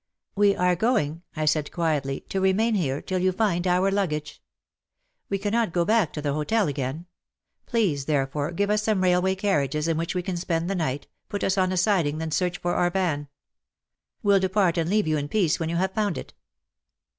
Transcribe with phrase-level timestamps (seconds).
[0.35, 4.41] We are going," I said quietly, '*to remain here till you find our luggage.
[5.29, 7.05] We cannot go back to the hotel again.
[7.67, 11.43] Please, therefore, give us some railway carriages in which we can spend the night, put
[11.43, 13.27] us on a siding, then search for our van.
[14.23, 16.33] We'll depart and leave you in peace when you have found it."